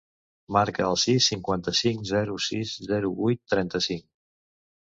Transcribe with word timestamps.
Marca 0.55 0.85
el 0.85 0.97
sis, 1.01 1.27
cinquanta-cinc, 1.33 2.01
zero, 2.13 2.39
sis, 2.47 2.75
zero, 2.93 3.15
vuit, 3.23 3.43
trenta-cinc. 3.55 4.09